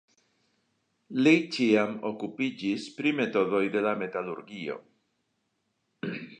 [1.27, 4.81] Li ĉiam okupiĝis pri metodoj de la metalurgio.